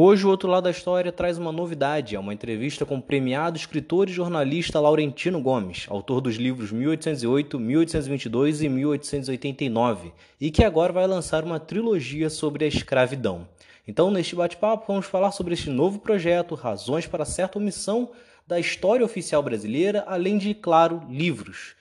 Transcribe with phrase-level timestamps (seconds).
[0.00, 3.56] Hoje, o outro lado da história traz uma novidade: é uma entrevista com o premiado
[3.56, 10.92] escritor e jornalista Laurentino Gomes, autor dos livros 1808, 1822 e 1889, e que agora
[10.92, 13.48] vai lançar uma trilogia sobre a escravidão.
[13.88, 18.12] Então, neste bate-papo, vamos falar sobre este novo projeto, razões para certa omissão
[18.46, 21.74] da história oficial brasileira, além de, claro, livros.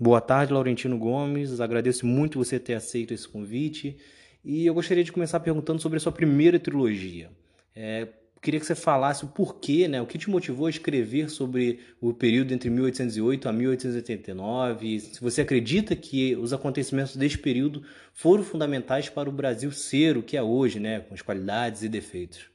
[0.00, 1.60] Boa tarde, Laurentino Gomes.
[1.60, 3.96] Agradeço muito você ter aceito esse convite.
[4.44, 7.30] E eu gostaria de começar perguntando sobre a sua primeira trilogia.
[7.74, 8.08] É,
[8.44, 12.12] queria que você falasse o porquê, né, o que te motivou a escrever sobre o
[12.12, 19.08] período entre 1808 a 1889, se você acredita que os acontecimentos deste período foram fundamentais
[19.08, 22.50] para o Brasil ser o que é hoje, né, com as qualidades e defeitos.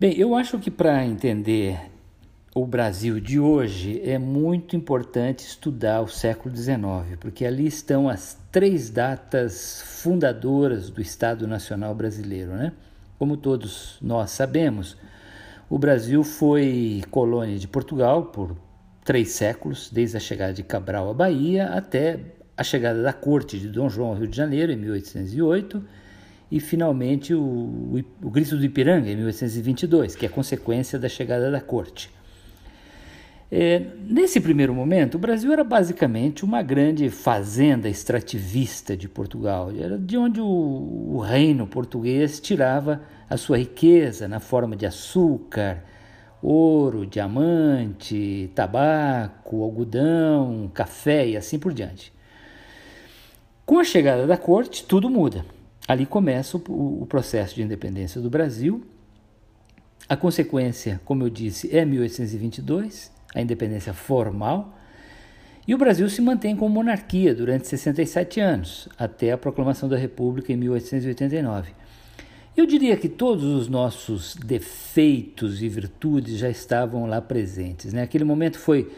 [0.00, 1.80] Bem, eu acho que para entender
[2.52, 8.36] o Brasil de hoje é muito importante estudar o século XIX, porque ali estão as
[8.50, 12.72] três datas fundadoras do Estado Nacional Brasileiro, né?
[13.18, 14.96] Como todos nós sabemos,
[15.70, 18.56] o Brasil foi colônia de Portugal por
[19.04, 22.20] três séculos, desde a chegada de Cabral à Bahia até
[22.56, 25.82] a chegada da corte de Dom João ao Rio de Janeiro em 1808
[26.50, 31.50] e finalmente o, o, o Grito do Ipiranga em 1822, que é consequência da chegada
[31.50, 32.15] da corte.
[33.50, 39.96] É, nesse primeiro momento, o Brasil era basicamente uma grande fazenda extrativista de Portugal, era
[39.96, 45.84] de onde o, o reino português tirava a sua riqueza na forma de açúcar,
[46.42, 52.12] ouro, diamante, tabaco, algodão, café e assim por diante.
[53.64, 55.44] Com a chegada da corte, tudo muda.
[55.86, 58.84] Ali começa o, o processo de independência do Brasil.
[60.08, 64.76] A consequência, como eu disse, é 1822 a independência formal,
[65.68, 70.52] e o Brasil se mantém como monarquia durante 67 anos, até a proclamação da República
[70.52, 71.72] em 1889.
[72.56, 77.92] Eu diria que todos os nossos defeitos e virtudes já estavam lá presentes.
[77.92, 78.02] Né?
[78.02, 78.90] Aquele momento foi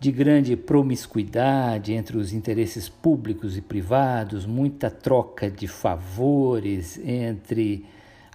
[0.00, 7.84] de grande promiscuidade entre os interesses públicos e privados, muita troca de favores entre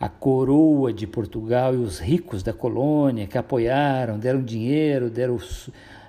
[0.01, 5.37] a coroa de Portugal e os ricos da colônia que apoiaram, deram dinheiro, deram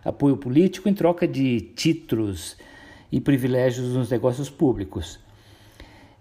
[0.02, 2.56] apoio político em troca de títulos
[3.12, 5.20] e privilégios nos negócios públicos.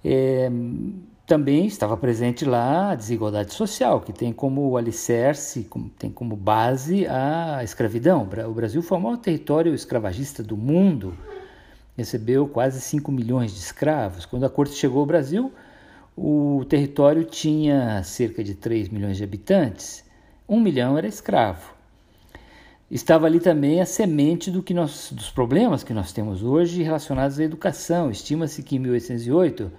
[0.03, 0.51] É,
[1.25, 5.65] também estava presente lá a desigualdade social, que tem como alicerce,
[5.97, 8.27] tem como base a escravidão.
[8.49, 11.17] O Brasil foi o maior território escravagista do mundo,
[11.95, 14.25] recebeu quase 5 milhões de escravos.
[14.25, 15.53] Quando a corte chegou ao Brasil,
[16.23, 20.05] o território tinha cerca de 3 milhões de habitantes,
[20.47, 21.73] um milhão era escravo.
[22.91, 27.39] Estava ali também a semente do que nós, dos problemas que nós temos hoje relacionados
[27.39, 28.11] à educação.
[28.11, 29.71] Estima-se que em 1808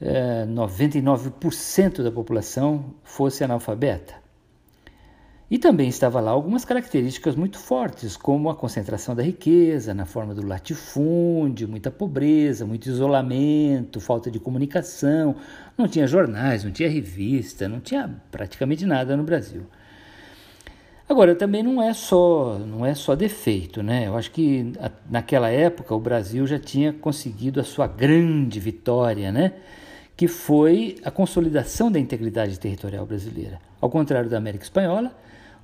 [0.00, 4.21] eh, 99% da população fosse analfabeta.
[5.52, 10.34] E também estava lá algumas características muito fortes, como a concentração da riqueza na forma
[10.34, 15.36] do latifúndio, muita pobreza, muito isolamento, falta de comunicação,
[15.76, 19.66] não tinha jornais, não tinha revista, não tinha praticamente nada no Brasil.
[21.06, 24.06] Agora, também não é só, não é só defeito, né?
[24.06, 24.72] Eu acho que
[25.10, 29.52] naquela época o Brasil já tinha conseguido a sua grande vitória, né?
[30.22, 33.58] Que foi a consolidação da integridade territorial brasileira.
[33.80, 35.12] Ao contrário da América Espanhola,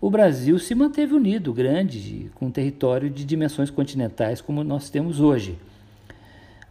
[0.00, 5.20] o Brasil se manteve unido, grande, com um território de dimensões continentais como nós temos
[5.20, 5.56] hoje.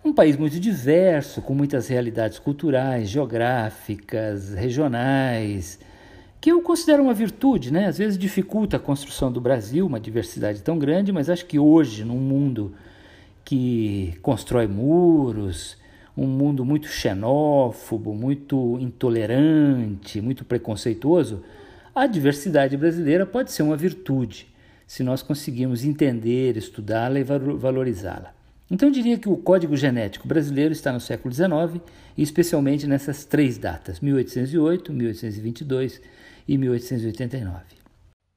[0.03, 5.79] Um país muito diverso, com muitas realidades culturais, geográficas, regionais,
[6.41, 7.85] que eu considero uma virtude, né?
[7.85, 12.03] Às vezes dificulta a construção do Brasil, uma diversidade tão grande, mas acho que hoje,
[12.03, 12.73] num mundo
[13.45, 15.76] que constrói muros,
[16.17, 21.43] um mundo muito xenófobo, muito intolerante, muito preconceituoso,
[21.93, 24.47] a diversidade brasileira pode ser uma virtude,
[24.87, 28.33] se nós conseguirmos entender, estudá-la e valorizá-la.
[28.69, 31.81] Então, eu diria que o código genético brasileiro está no século XIX,
[32.17, 36.01] e especialmente nessas três datas, 1808, 1822
[36.47, 37.77] e 1889.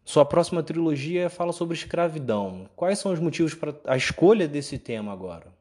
[0.05, 2.69] Sua próxima trilogia fala sobre escravidão.
[2.77, 5.60] Quais são os motivos para a escolha desse tema agora?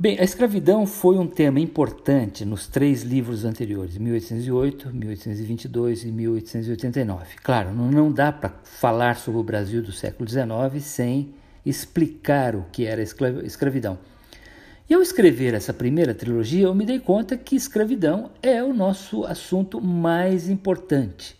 [0.00, 7.34] Bem, a escravidão foi um tema importante nos três livros anteriores, 1808, 1822 e 1889.
[7.42, 11.34] Claro, não dá para falar sobre o Brasil do século XIX sem
[11.66, 13.98] explicar o que era escravidão.
[14.88, 19.24] E ao escrever essa primeira trilogia, eu me dei conta que escravidão é o nosso
[19.24, 21.36] assunto mais importante.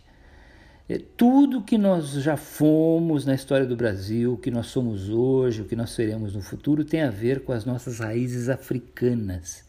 [0.88, 5.61] É, tudo que nós já fomos na história do Brasil, o que nós somos hoje,
[5.61, 9.67] o que nós seremos no futuro, tem a ver com as nossas raízes africanas.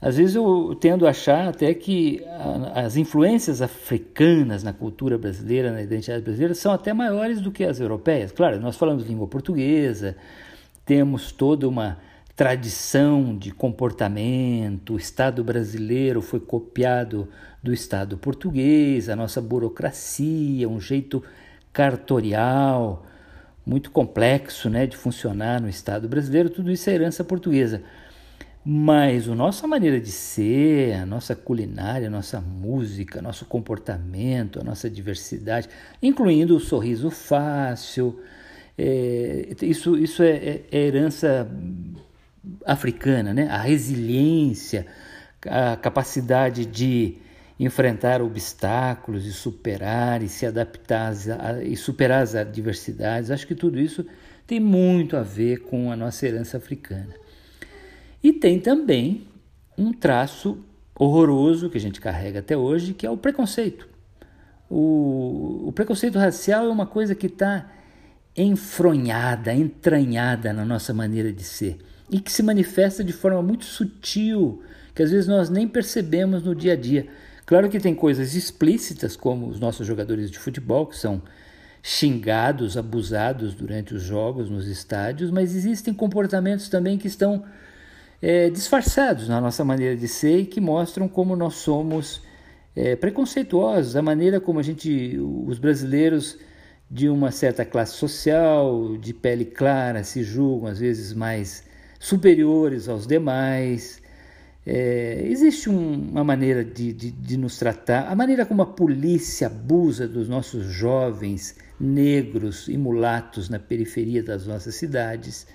[0.00, 2.22] Às vezes eu tendo a achar até que
[2.74, 7.78] as influências africanas na cultura brasileira, na identidade brasileira, são até maiores do que as
[7.78, 8.32] europeias.
[8.32, 10.16] Claro, nós falamos língua portuguesa,
[10.84, 11.98] temos toda uma
[12.34, 17.28] tradição de comportamento, o Estado brasileiro foi copiado
[17.66, 21.22] do Estado português, a nossa burocracia, um jeito
[21.72, 23.04] cartorial
[23.66, 27.82] muito complexo né, de funcionar no Estado brasileiro, tudo isso é herança portuguesa.
[28.64, 34.64] Mas a nossa maneira de ser, a nossa culinária, a nossa música, nosso comportamento, a
[34.64, 35.68] nossa diversidade,
[36.00, 38.20] incluindo o sorriso fácil,
[38.78, 41.48] é, isso, isso é, é, é herança
[42.64, 43.48] africana, né?
[43.48, 44.86] a resiliência,
[45.44, 47.25] a capacidade de
[47.58, 53.30] enfrentar obstáculos e superar e se adaptar a, e superar as adversidades.
[53.30, 54.04] Acho que tudo isso
[54.46, 57.14] tem muito a ver com a nossa herança africana.
[58.22, 59.26] E tem também
[59.76, 60.58] um traço
[60.98, 63.88] horroroso que a gente carrega até hoje, que é o preconceito.
[64.68, 67.70] O, o preconceito racial é uma coisa que está
[68.36, 71.78] enfronhada, entranhada na nossa maneira de ser
[72.10, 74.62] e que se manifesta de forma muito sutil,
[74.94, 77.06] que às vezes nós nem percebemos no dia a dia.
[77.46, 81.22] Claro que tem coisas explícitas, como os nossos jogadores de futebol, que são
[81.80, 87.44] xingados, abusados durante os jogos nos estádios, mas existem comportamentos também que estão
[88.20, 92.20] é, disfarçados na nossa maneira de ser e que mostram como nós somos
[92.74, 95.16] é, preconceituosos, a maneira como a gente,
[95.46, 96.38] os brasileiros
[96.90, 101.64] de uma certa classe social, de pele clara, se julgam às vezes mais
[102.00, 104.02] superiores aos demais.
[104.68, 109.46] É, existe um, uma maneira de, de, de, nos tratar, a maneira como a polícia
[109.46, 115.46] abusa dos nossos jovens negros e mulatos na periferia das nossas cidades,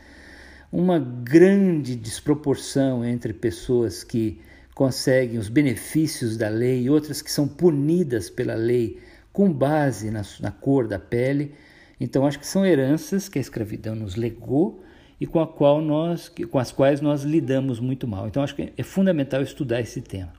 [0.72, 4.40] uma grande desproporção entre pessoas que
[4.74, 8.98] conseguem os benefícios da lei e outras que são punidas pela lei
[9.34, 11.54] com base na, na cor da pele.
[12.00, 14.82] Então, acho que são heranças que a escravidão nos legou
[15.22, 18.28] e com, a qual nós, com as quais nós lidamos muito mal.
[18.28, 20.34] Então acho que é fundamental estudar esse tema.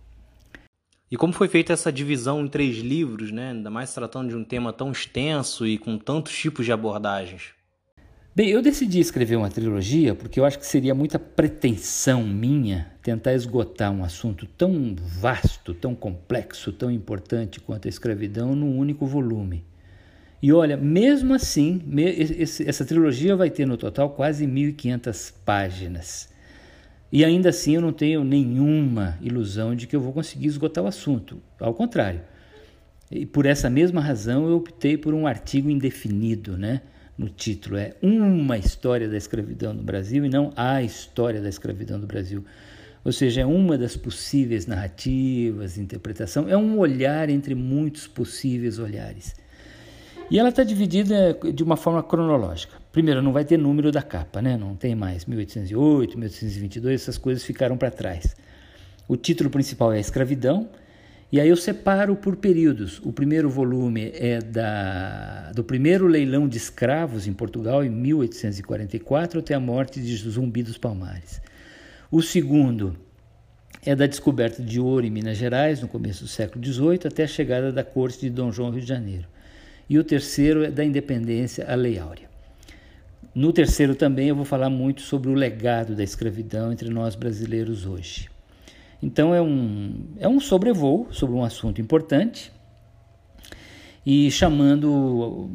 [1.09, 3.53] E como foi feita essa divisão em três livros, né?
[3.53, 7.51] ainda mais tratando de um tema tão extenso e com tantos tipos de abordagens?
[8.35, 13.35] Bem, eu decidi escrever uma trilogia porque eu acho que seria muita pretensão minha tentar
[13.35, 19.65] esgotar um assunto tão vasto, tão complexo, tão importante quanto a escravidão num único volume.
[20.43, 21.81] E olha, mesmo assim,
[22.67, 26.29] essa trilogia vai ter no total quase 1.500 páginas.
[27.13, 30.89] E ainda assim eu não tenho nenhuma ilusão de que eu vou conseguir esgotar o
[30.89, 31.41] assunto.
[31.61, 32.23] Ao contrário.
[33.09, 36.81] E por essa mesma razão eu optei por um artigo indefinido, né?
[37.17, 42.01] No título é Uma História da Escravidão no Brasil e não A História da Escravidão
[42.01, 42.45] do Brasil.
[43.05, 49.41] Ou seja, é uma das possíveis narrativas, interpretação, é um olhar entre muitos possíveis olhares.
[50.31, 52.77] E ela está dividida de uma forma cronológica.
[52.91, 54.57] Primeiro, não vai ter número da capa, né?
[54.57, 58.37] não tem mais 1808, 1822, essas coisas ficaram para trás.
[59.09, 60.69] O título principal é a Escravidão,
[61.31, 63.01] e aí eu separo por períodos.
[63.05, 69.55] O primeiro volume é da, do primeiro leilão de escravos em Portugal, em 1844, até
[69.55, 71.41] a morte de Zumbi dos Palmares.
[72.11, 72.97] O segundo
[73.85, 77.29] é da descoberta de ouro em Minas Gerais, no começo do século XVIII, até a
[77.29, 79.27] chegada da corte de Dom João Rio de Janeiro
[79.89, 82.31] e o terceiro é da independência, a Lei Áurea.
[83.35, 87.87] No terceiro também eu vou falar muito sobre o legado da escravidão entre nós brasileiros
[87.87, 88.29] hoje.
[89.03, 92.53] Então é um, é um sobrevoo sobre um assunto importante
[94.05, 95.51] e chamando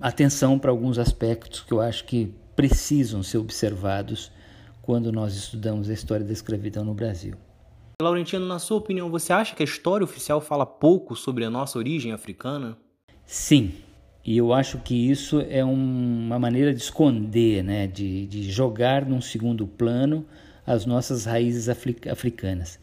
[0.00, 4.30] atenção para alguns aspectos que eu acho que precisam ser observados
[4.80, 7.34] quando nós estudamos a história da escravidão no Brasil.
[8.00, 11.78] Laurentino, na sua opinião, você acha que a história oficial fala pouco sobre a nossa
[11.78, 12.78] origem africana?
[13.26, 13.72] Sim,
[14.24, 15.72] e eu acho que isso é um,
[16.26, 17.86] uma maneira de esconder, né?
[17.88, 20.24] de, de jogar num segundo plano
[20.64, 22.78] as nossas raízes africanas.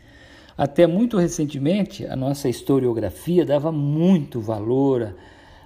[0.57, 5.15] Até muito recentemente, a nossa historiografia dava muito valor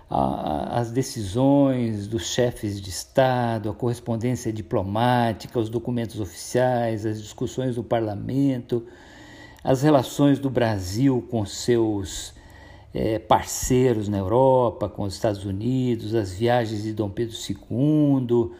[0.09, 7.83] às decisões dos chefes de Estado, à correspondência diplomática, aos documentos oficiais, às discussões do
[7.83, 8.85] parlamento,
[9.63, 12.36] às relações do Brasil com seus
[12.97, 18.51] é, parceiros na Europa, com os Estados Unidos, as viagens de Dom Pedro II,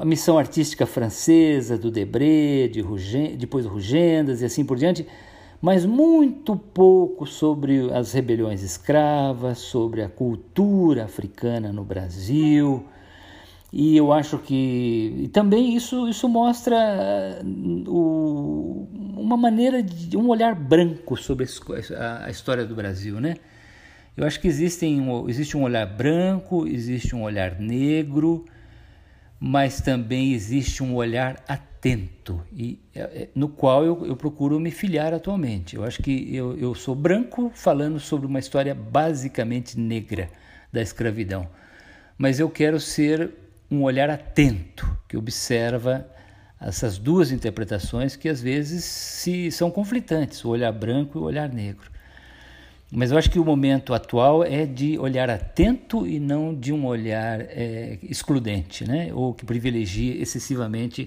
[0.00, 5.06] a missão artística francesa do Debré, de Rugen, depois do Rugendas e assim por diante,
[5.62, 12.82] mas muito pouco sobre as rebeliões escravas, sobre a cultura africana no Brasil.
[13.72, 16.76] E eu acho que e também isso, isso mostra
[17.44, 21.46] uh, o, uma maneira de um olhar branco sobre
[21.96, 23.36] a, a, história do Brasil, né?
[24.16, 28.44] Eu acho que existem, existe um olhar branco, existe um olhar negro,
[29.38, 34.72] mas também existe um olhar atento e é, é, no qual eu, eu procuro me
[34.72, 35.76] filiar atualmente.
[35.76, 40.28] Eu acho que eu, eu sou branco falando sobre uma história basicamente negra
[40.72, 41.48] da escravidão,
[42.18, 43.32] mas eu quero ser
[43.70, 46.06] um olhar atento que observa
[46.60, 51.48] essas duas interpretações que às vezes se são conflitantes, o olhar branco e o olhar
[51.48, 51.90] negro.
[52.92, 56.84] Mas eu acho que o momento atual é de olhar atento e não de um
[56.86, 59.10] olhar é, excludente, né?
[59.14, 61.06] ou que privilegia excessivamente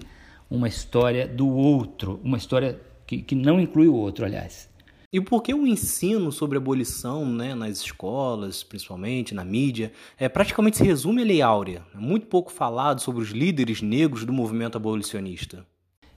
[0.49, 4.69] uma história do outro, uma história que, que não inclui o outro, aliás.
[5.13, 10.77] E por que o ensino sobre abolição né, nas escolas, principalmente na mídia, é, praticamente
[10.77, 11.83] se resume à Lei Áurea?
[11.93, 15.67] É muito pouco falado sobre os líderes negros do movimento abolicionista.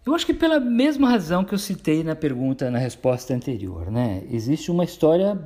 [0.06, 4.24] Eu acho que pela mesma razão que eu citei na pergunta, na resposta anterior, né?
[4.30, 5.38] Existe uma história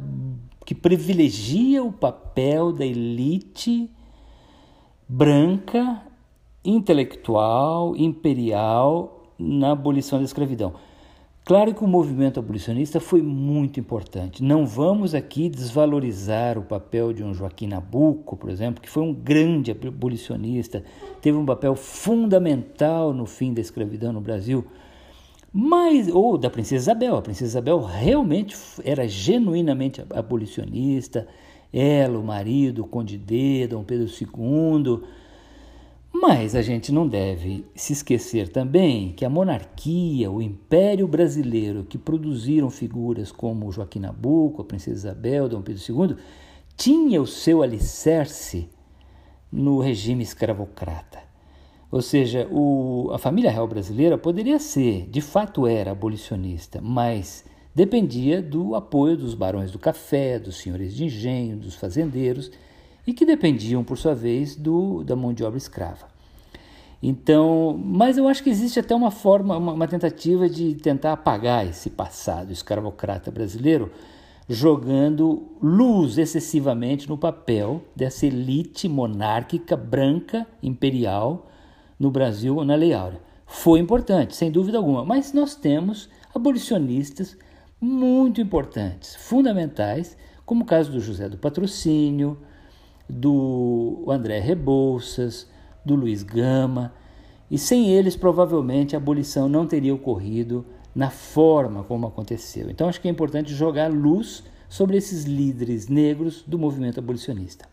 [0.64, 3.90] que privilegia o papel da elite
[5.08, 6.02] branca,
[6.64, 10.74] intelectual, imperial na abolição da escravidão.
[11.44, 14.42] Claro que o movimento abolicionista foi muito importante.
[14.42, 19.12] Não vamos aqui desvalorizar o papel de um Joaquim Nabuco, por exemplo, que foi um
[19.12, 20.84] grande abolicionista,
[21.20, 24.64] teve um papel fundamental no fim da escravidão no Brasil.
[25.52, 31.26] Mas, ou da Princesa Isabel, a Princesa Isabel realmente era genuinamente abolicionista,
[31.72, 35.02] ela, o marido, o Conde D, Dom Pedro II,
[36.12, 41.96] mas a gente não deve se esquecer também que a monarquia, o Império Brasileiro, que
[41.96, 46.16] produziram figuras como Joaquim Nabuco, a Princesa Isabel, Dom Pedro II,
[46.76, 48.68] tinha o seu alicerce
[49.52, 51.20] no regime escravocrata.
[51.90, 58.42] Ou seja, o, a família real brasileira poderia ser, de fato era abolicionista, mas dependia
[58.42, 62.50] do apoio dos barões do café, dos senhores de engenho, dos fazendeiros
[63.06, 66.08] e que dependiam, por sua vez, do, da mão de obra escrava.
[67.02, 71.66] Então, mas eu acho que existe até uma forma, uma, uma tentativa de tentar apagar
[71.66, 73.90] esse passado escravocrata brasileiro,
[74.46, 81.48] jogando luz excessivamente no papel dessa elite monárquica branca imperial
[81.98, 83.20] no Brasil na Lei Áurea.
[83.46, 87.36] Foi importante, sem dúvida alguma, mas nós temos abolicionistas
[87.80, 92.38] muito importantes, fundamentais, como o caso do José do Patrocínio,
[93.10, 95.48] do André Rebouças,
[95.84, 96.92] do Luiz Gama,
[97.50, 100.64] e sem eles provavelmente a abolição não teria ocorrido
[100.94, 102.70] na forma como aconteceu.
[102.70, 107.68] Então acho que é importante jogar luz sobre esses líderes negros do movimento abolicionista.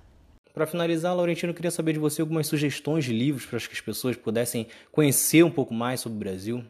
[0.53, 3.81] Para finalizar, Laurentino, eu queria saber de você algumas sugestões de livros para que as
[3.81, 6.63] pessoas pudessem conhecer um pouco mais sobre o Brasil.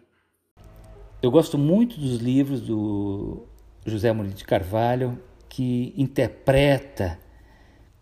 [1.21, 3.47] Eu gosto muito dos livros do
[3.85, 7.17] José Murilo de Carvalho, que interpreta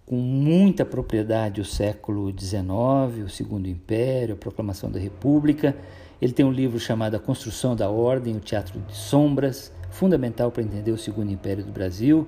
[0.06, 5.76] com muita propriedade o século XIX, o Segundo Império, a Proclamação da República.
[6.22, 10.64] Ele tem um livro chamado A Construção da Ordem, o Teatro de Sombras, fundamental para
[10.64, 12.28] entender o Segundo Império do Brasil.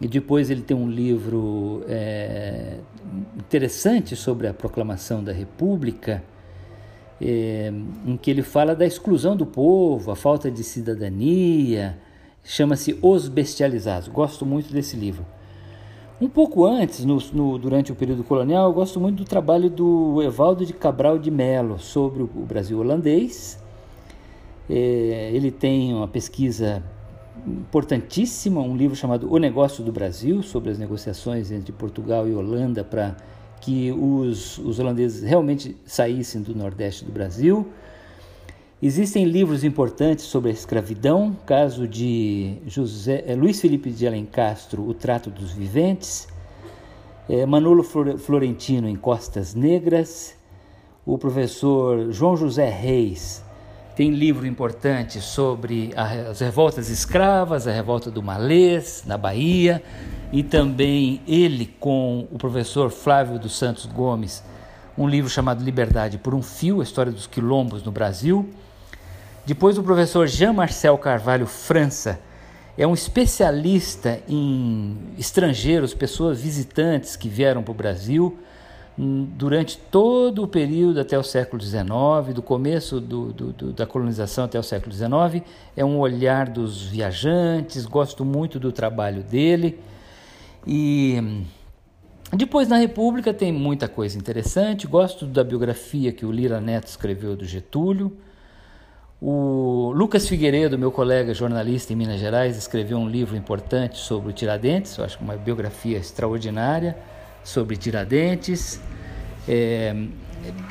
[0.00, 2.78] E depois ele tem um livro é,
[3.38, 6.22] interessante sobre a proclamação da República,
[7.20, 7.72] é,
[8.04, 11.96] em que ele fala da exclusão do povo, a falta de cidadania,
[12.42, 14.08] chama-se Os Bestializados.
[14.08, 15.24] Gosto muito desse livro.
[16.24, 20.22] Um pouco antes, no, no, durante o período colonial, eu gosto muito do trabalho do
[20.22, 23.62] Evaldo de Cabral de Mello sobre o, o Brasil holandês.
[24.70, 26.82] É, ele tem uma pesquisa
[27.46, 32.82] importantíssima, um livro chamado O Negócio do Brasil, sobre as negociações entre Portugal e Holanda
[32.82, 33.14] para
[33.60, 37.68] que os, os holandeses realmente saíssem do Nordeste do Brasil.
[38.86, 44.92] Existem livros importantes sobre a escravidão, caso de José, é, Luiz Felipe de Alencastro, O
[44.92, 46.28] Trato dos Viventes,
[47.26, 50.36] é, Manolo Florentino em Costas Negras,
[51.06, 53.42] o professor João José Reis
[53.96, 59.82] tem livro importante sobre as revoltas escravas, a revolta do Malês, na Bahia,
[60.30, 64.44] e também ele com o professor Flávio dos Santos Gomes,
[64.98, 68.46] um livro chamado Liberdade por um Fio, a história dos quilombos no Brasil.
[69.46, 72.18] Depois o professor Jean-Marcel Carvalho França
[72.78, 78.38] é um especialista em estrangeiros, pessoas visitantes que vieram para o Brasil
[78.98, 83.84] hum, durante todo o período até o século XIX, do começo do, do, do, da
[83.84, 85.46] colonização até o século XIX.
[85.76, 89.78] É um olhar dos viajantes, gosto muito do trabalho dele.
[90.66, 91.44] E hum,
[92.32, 94.86] Depois, na República, tem muita coisa interessante.
[94.86, 98.16] Gosto da biografia que o Lira Neto escreveu do Getúlio.
[99.26, 104.32] O Lucas Figueiredo, meu colega jornalista em Minas Gerais, escreveu um livro importante sobre o
[104.34, 106.94] Tiradentes, eu acho uma biografia extraordinária
[107.42, 108.78] sobre Tiradentes.
[109.48, 109.96] É,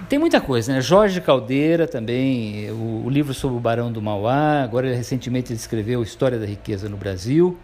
[0.08, 0.82] tem muita coisa, né?
[0.82, 6.04] Jorge Caldeira também, o, o, livro sobre o Barão do Mauá, agora recentemente ele escreveu
[6.04, 7.58] História da Riqueza no Brasil.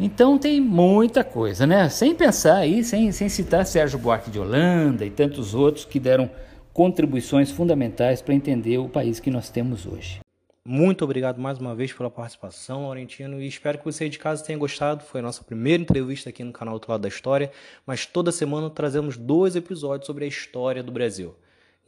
[0.00, 1.90] Então tem muita coisa, né?
[1.90, 6.30] Sem pensar aí, sem, sem citar Sérgio Buarque de Holanda e tantos outros que deram
[6.72, 10.20] contribuições fundamentais para entender o país que nós temos hoje.
[10.64, 14.58] Muito obrigado mais uma vez pela participação, Laurentino, e espero que você de casa tenha
[14.58, 15.02] gostado.
[15.02, 17.50] Foi a nossa primeira entrevista aqui no canal Outro Lado da História,
[17.84, 21.34] mas toda semana trazemos dois episódios sobre a história do Brasil.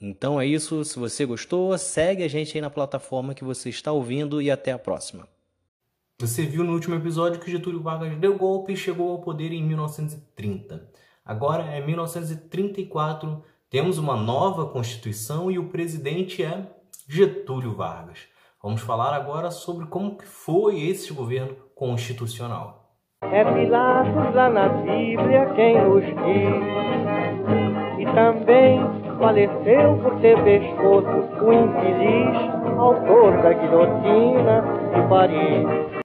[0.01, 3.93] Então é isso, se você gostou, segue a gente aí na plataforma que você está
[3.93, 5.29] ouvindo e até a próxima.
[6.21, 9.63] Você viu no último episódio que Getúlio Vargas deu golpe e chegou ao poder em
[9.63, 10.89] 1930.
[11.25, 13.43] Agora é 1934,
[13.75, 16.65] temos uma nova Constituição e o presidente é
[17.09, 18.21] Getúlio Vargas.
[18.63, 22.95] Vamos falar agora sobre como que foi esse governo constitucional.
[23.21, 26.55] É Pilatos lá na Bíblia quem nos diz,
[27.99, 28.79] e também
[29.19, 34.63] faleceu por ter pescoço o infeliz autor da guilhotina
[34.95, 36.05] de Paris.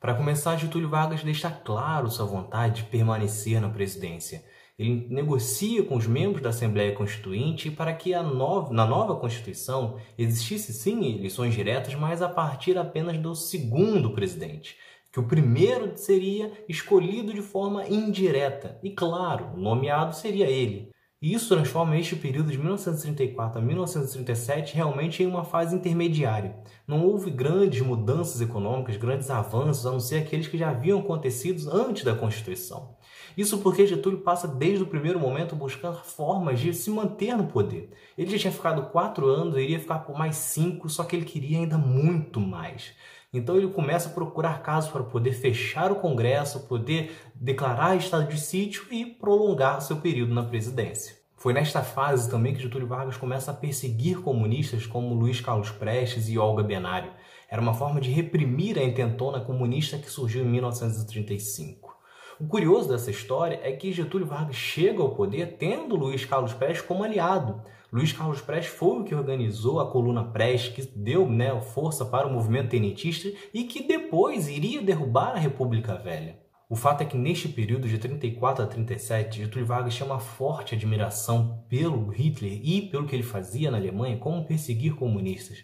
[0.00, 4.42] Para começar, Getúlio Vargas deixa claro sua vontade de permanecer na presidência
[4.80, 10.72] ele negocia com os membros da Assembleia Constituinte para que nova, na nova Constituição existisse
[10.72, 14.78] sim eleições diretas, mas a partir apenas do segundo presidente,
[15.12, 20.90] que o primeiro seria escolhido de forma indireta e, claro, nomeado seria ele.
[21.20, 26.56] E isso transforma este período de 1934 a 1937 realmente em uma fase intermediária.
[26.88, 31.70] Não houve grandes mudanças econômicas, grandes avanços, a não ser aqueles que já haviam acontecido
[31.70, 32.96] antes da Constituição.
[33.36, 37.90] Isso porque Getúlio passa desde o primeiro momento buscando formas de se manter no poder.
[38.16, 41.58] Ele já tinha ficado quatro anos, iria ficar por mais cinco, só que ele queria
[41.58, 42.92] ainda muito mais.
[43.32, 48.40] Então ele começa a procurar casos para poder fechar o Congresso, poder declarar estado de
[48.40, 51.20] sítio e prolongar seu período na presidência.
[51.36, 56.28] Foi nesta fase também que Getúlio Vargas começa a perseguir comunistas como Luiz Carlos Prestes
[56.28, 57.12] e Olga Benário.
[57.48, 61.96] Era uma forma de reprimir a intentona comunista que surgiu em 1935.
[62.40, 66.80] O curioso dessa história é que Getúlio Vargas chega ao poder tendo Luiz Carlos Prestes
[66.80, 67.60] como aliado.
[67.92, 72.26] Luiz Carlos Prestes foi o que organizou a coluna Prestes, que deu né, força para
[72.26, 76.38] o movimento tenentista e que depois iria derrubar a República Velha.
[76.66, 80.74] O fato é que neste período de 34 a 37, Getúlio Vargas tinha uma forte
[80.74, 85.62] admiração pelo Hitler e pelo que ele fazia na Alemanha, como perseguir comunistas.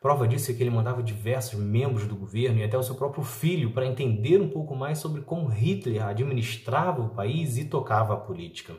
[0.00, 3.22] Prova disso é que ele mandava diversos membros do governo e até o seu próprio
[3.22, 8.16] filho para entender um pouco mais sobre como Hitler administrava o país e tocava a
[8.16, 8.74] política.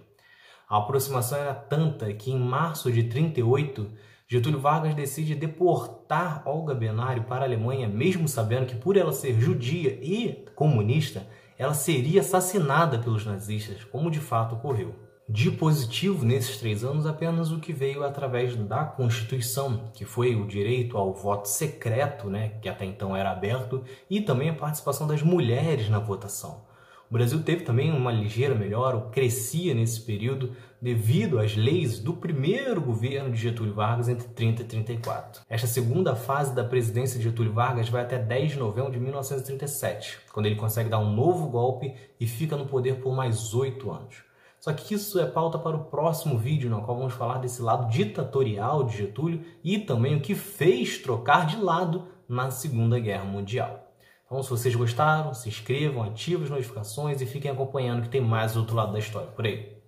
[0.67, 3.88] A aproximação era tanta que em março de 38,
[4.27, 9.39] Getúlio Vargas decide deportar Olga Benário para a Alemanha, mesmo sabendo que por ela ser
[9.39, 15.11] judia e comunista, ela seria assassinada pelos nazistas, como de fato ocorreu.
[15.34, 20.46] De positivo nesses três anos, apenas o que veio através da Constituição, que foi o
[20.46, 25.24] direito ao voto secreto, né, que até então era aberto, e também a participação das
[25.24, 26.65] mulheres na votação.
[27.10, 32.12] O Brasil teve também uma ligeira melhora, ou crescia nesse período, devido às leis do
[32.12, 35.44] primeiro governo de Getúlio Vargas entre 30 e 34.
[35.50, 40.20] Esta segunda fase da presidência de Getúlio Vargas vai até 10 de novembro de 1937,
[40.34, 44.30] quando ele consegue dar um novo golpe e fica no poder por mais oito anos.
[44.62, 47.89] Só que isso é pauta para o próximo vídeo, no qual vamos falar desse lado
[47.89, 53.91] ditatorial de Getúlio e também o que fez trocar de lado na Segunda Guerra Mundial.
[54.24, 58.56] Então, se vocês gostaram, se inscrevam, ativem as notificações e fiquem acompanhando que tem mais
[58.56, 59.81] outro lado da história por aí.